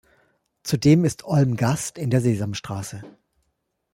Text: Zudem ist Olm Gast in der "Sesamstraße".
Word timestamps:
Zudem 0.63 1.05
ist 1.05 1.25
Olm 1.25 1.55
Gast 1.55 1.99
in 1.99 2.09
der 2.09 2.21
"Sesamstraße". 2.21 3.03